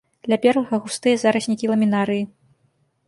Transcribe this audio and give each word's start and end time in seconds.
Ля 0.31 0.37
берага 0.45 0.79
густыя 0.85 1.19
зараснікі 1.25 1.71
ламінарыі. 1.73 2.23